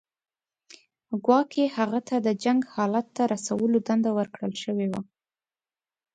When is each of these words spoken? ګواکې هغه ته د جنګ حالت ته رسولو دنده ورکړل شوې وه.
ګواکې 1.25 1.63
هغه 1.77 1.99
ته 2.07 2.15
د 2.25 2.29
جنګ 2.43 2.61
حالت 2.73 3.07
ته 3.15 3.23
رسولو 3.33 3.77
دنده 3.87 4.11
ورکړل 4.17 4.53
شوې 4.63 4.87
وه. 4.91 5.01